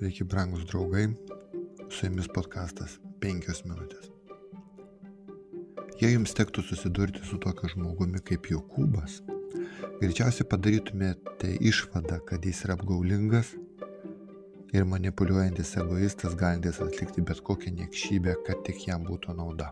[0.00, 1.08] Sveiki, brangus draugai,
[1.92, 4.06] su jumis podkastas 5 minutės.
[6.00, 9.18] Jei jums tektų susidurti su tokiu žmogumi kaip Jokūbas,
[9.98, 13.50] greičiausiai padarytumėte išvadą, kad jis yra apgaulingas
[14.72, 19.68] ir manipuliuojantis egoistas, galintis atlikti bet kokią niekšybę, kad tik jam būtų nauda.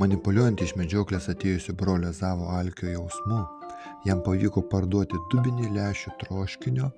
[0.00, 3.42] Manipuliuojant iš medžioklės atėjusiu brolio Zavo alkio jausmu,
[4.08, 6.88] jam pavyko parduoti dubinį lešių troškinio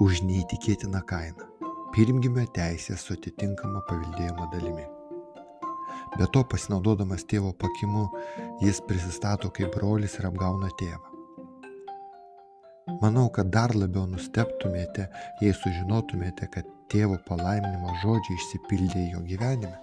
[0.00, 1.50] už neįtikėtiną kainą-
[1.94, 4.86] pirmgimio teisę su atitinkama paveldėjimo dalimi.
[6.18, 8.08] Be to, pasinaudodamas tėvo pakimu,
[8.62, 11.06] jis prisistato kaip brolis ir apgauna tėvą.
[13.00, 15.06] Manau, kad dar labiau nusteptumėte,
[15.40, 19.76] jei sužinotumėte, kad tėvo palaiminimo žodžiai išsipildė jo gyvenime.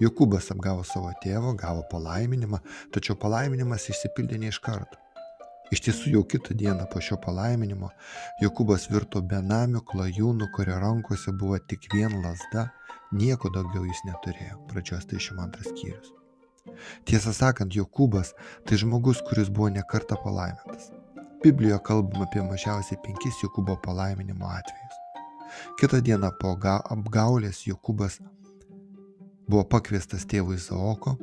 [0.00, 2.62] Jokūbas apgavo savo tėvą, gavo palaiminimą,
[2.94, 5.01] tačiau palaiminimas išsipildė ne iš karto.
[5.72, 7.88] Iš tiesų jau kitą dieną po šio palaiminimo
[8.42, 12.66] Jokūbas virto benamiu klajūnu, kurio rankose buvo tik vien lasda,
[13.16, 14.58] nieko daugiau jis neturėjo.
[14.68, 16.12] Pradžios 32 skyrius.
[17.08, 18.34] Tiesą sakant, Jokūbas
[18.68, 20.90] tai žmogus, kuris buvo nekarta palaimintas.
[21.42, 25.00] Biblijoje kalbama apie mažiausiai penkis Jokūbo palaiminimo atvejus.
[25.80, 28.20] Kitą dieną po apgaulės Jokūbas
[29.48, 31.16] buvo pakviestas tėvų Izaoko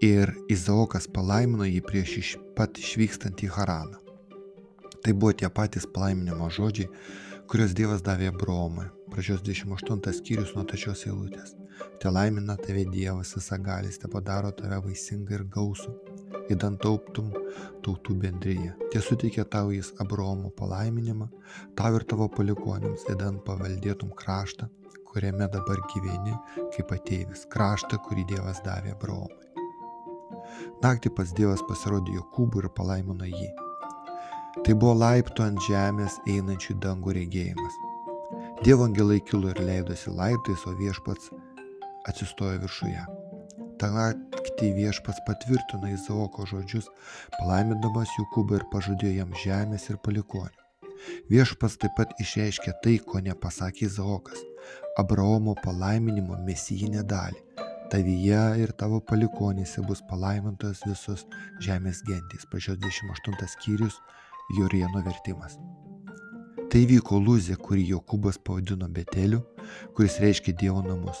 [0.00, 3.98] ir Izaokas palaimino jį prieš iš pat išvykstant į Haraną.
[5.00, 6.88] Tai buvo tie patys palaiminimo žodžiai,
[7.48, 8.88] kuriuos Dievas davė Abraomui.
[9.10, 11.56] Pradžios 28 skyrius nuo tačios eilutės.
[12.00, 15.92] Te laimina tave Dievas visagalis, te padaro tave vaisingą ir gausų,
[16.52, 17.32] įdant tauptum
[17.84, 18.72] tautų bendryje.
[18.92, 21.28] Tie suteikė tau jis Abraomo palaiminimą,
[21.76, 24.70] tau ir tavo palikonėms, įdant paveldėtum kraštą,
[25.10, 26.36] kuriame dabar gyveni
[26.76, 29.49] kaip ateivis, kraštą, kurį Dievas davė Abraomui.
[30.84, 33.50] Naktį pas Dievas pasirodė Jokūbui ir palaimino jį.
[34.64, 37.78] Tai buvo laiptų ant žemės einančių dangų regėjimas.
[38.64, 41.30] Dievo angelai kilo ir leidosi laiptais, o viešpats
[42.10, 43.04] atsistojo viršuje.
[43.80, 46.90] Ta naktį viešpats patvirtino Izaoko žodžius,
[47.38, 50.56] palaimindamas Jokūbą ir pažadėjo jam žemės ir palikonių.
[51.32, 54.42] Viešpats taip pat išreiškė tai, ko nepasakė Izaokas-
[55.00, 57.40] Abraomo palaiminimo mesijinę dalį
[57.90, 61.26] tavyje ir tavo palikonėse bus palaimintos visos
[61.64, 62.46] žemės gentys.
[62.52, 63.98] Pačios 28 skyrius
[64.58, 65.58] Jorieno vertimas.
[66.70, 69.42] Tai vyko Lūzė, kurį Jokūbas pavadino Beteliu,
[69.96, 71.18] kuris reiškia Dievo namus.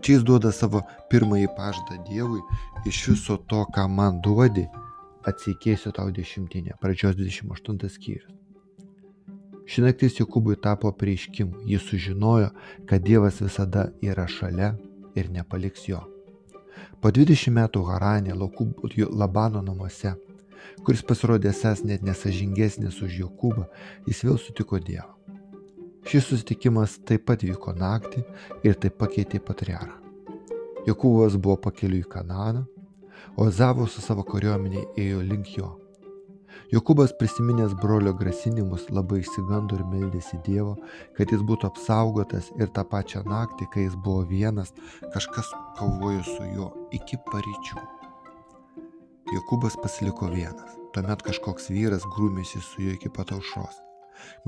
[0.00, 2.40] Čia jis duoda savo pirmąjį pažadą Dievui,
[2.86, 4.68] iš viso to, ką man duodi,
[5.26, 6.78] atsikeisiu tau dešimtinę.
[6.80, 8.32] Pradžios 28 skyrius.
[9.66, 11.64] Ši naktis Jokūbui tapo prieiškimu.
[11.66, 12.52] Jis sužinojo,
[12.86, 14.76] kad Dievas visada yra šalia
[15.16, 16.02] ir nepaliks jo.
[17.00, 20.14] Po 20 metų Haranė Labano namuose,
[20.84, 23.66] kuris pasirodė esas net nesažingesnis už Jokūbą,
[24.06, 25.12] jis vėl sutiko Dievą.
[26.06, 28.22] Šis susitikimas taip pat vyko naktį
[28.62, 29.96] ir taip pakeitė patriarą.
[30.86, 32.62] Jokūbas buvo pakeliu į Kananą,
[33.36, 35.72] o Zavo su savo kariuomenė ėjo link jo.
[36.72, 40.74] Jokūbas prisiminęs brolio grasinimus labai išsigando ir meldėsi Dievo,
[41.18, 44.74] kad jis būtų apsaugotas ir tą pačią naktį, kai jis buvo vienas,
[45.14, 46.68] kažkas kovojo su juo
[46.98, 47.86] iki paryčių.
[49.34, 50.76] Jokūbas pasiliko vienas.
[50.94, 53.82] Tuomet kažkoks vyras grūmėsi su juo iki pat aušros.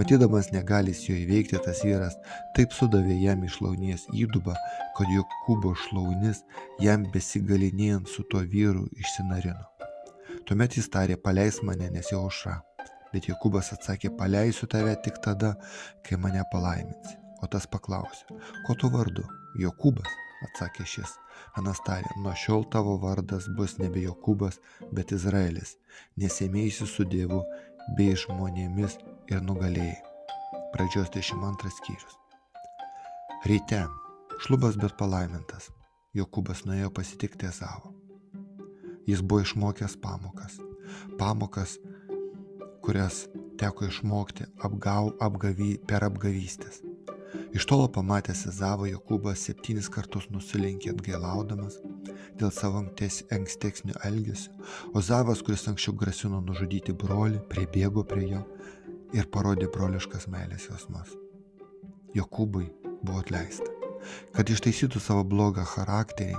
[0.00, 2.16] Matydamas negalis jo įveikti, tas vyras
[2.56, 4.54] taip sudavė jam iš launies įdubą,
[4.98, 6.44] kad Jokūbo šlaunis
[6.84, 9.77] jam besigalinėjant su tuo vyru išsinarino.
[10.48, 12.54] Tuomet jis tarė, paleis mane, nes jau aušra.
[13.12, 15.50] Bet Jokūbas atsakė, paleisiu tave tik tada,
[16.06, 17.18] kai mane palaiminsi.
[17.44, 19.26] O tas paklausė, ko tu vardu?
[19.60, 20.08] Jokūbas,
[20.46, 21.12] atsakė šis.
[21.60, 24.56] Anas tarė, nuo šiol tavo vardas bus nebe Jokūbas,
[24.88, 25.76] bet Izraelis,
[26.16, 27.42] nes ėmėjusi su Dievu
[28.00, 28.96] bei žmonėmis
[29.28, 30.00] ir nugalėjai.
[30.72, 32.18] Pradžios 22 skyrius.
[33.44, 33.84] Ryte,
[34.48, 35.68] šlubas bet palaimintas,
[36.16, 37.97] Jokūbas nuėjo pasitikti Ezavo.
[39.08, 40.58] Jis buvo išmokęs pamokas.
[41.18, 41.78] Pamokas,
[42.84, 43.24] kurias
[43.58, 46.82] teko išmokti apgau, apgavy, per apgavystės.
[47.52, 51.78] Iš tolo pamatęs Ezavo Jokūbas septynis kartus nusilenkė atgailaudamas
[52.38, 54.52] dėl savo ankstesnio elgesio,
[54.94, 58.42] o Zavas, kuris anksčiau grasino nužudyti brolį, pribėgo prie jo
[59.16, 61.14] ir parodė broliškas meilės jausmas.
[62.16, 62.68] Jokūbui
[63.02, 63.72] buvo atleista.
[64.36, 66.36] Kad ištaisytų savo blogą charakterį,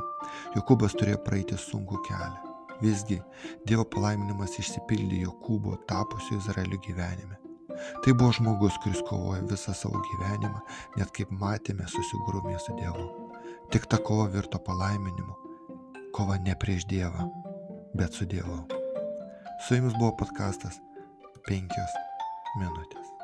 [0.56, 2.49] Jokūbas turėjo praeiti sunkų kelią.
[2.80, 3.20] Visgi
[3.68, 7.40] Dievo palaiminimas išsipildė Jokūbo tapusio Izraelio gyvenime.
[8.04, 10.62] Tai buvo žmogus, kuris kovojo visą savo gyvenimą,
[11.00, 13.08] net kaip matėme, susigrūmė su Dievu.
[13.72, 15.38] Tik ta kova virto palaiminimu.
[16.16, 17.30] Kova ne prieš Dievą,
[17.96, 18.64] bet su Dievu.
[19.68, 20.82] Su jumis buvo podkastas
[21.48, 21.80] 5
[22.60, 23.19] minutės.